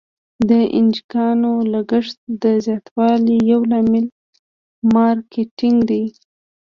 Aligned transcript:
د 0.49 0.51
انجوګانو 0.77 1.51
د 1.63 1.67
لګښت 1.73 2.17
د 2.43 2.45
زیاتوالي 2.65 3.37
یو 3.51 3.61
لامل 3.71 4.05
مارکیټینګ 4.95 5.77
دی. 5.89 6.03